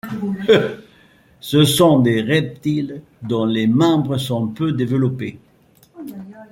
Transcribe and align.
Ce 1.41 1.63
sont 1.63 1.99
des 1.99 2.21
reptiles 2.23 3.03
dont 3.21 3.45
les 3.45 3.67
membres 3.67 4.17
sont 4.17 4.47
peu 4.47 4.71
développés. 4.71 5.37